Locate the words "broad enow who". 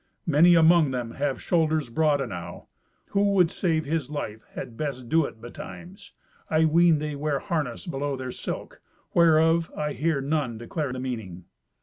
1.91-3.21